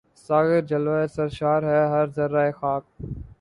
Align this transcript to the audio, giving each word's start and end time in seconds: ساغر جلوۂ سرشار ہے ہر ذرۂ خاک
ساغر 0.25 0.61
جلوۂ 0.69 1.01
سرشار 1.15 1.61
ہے 1.71 1.81
ہر 1.91 2.05
ذرۂ 2.15 2.45
خاک 2.59 2.83